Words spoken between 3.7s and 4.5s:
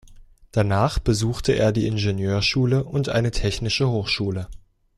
Hochschule.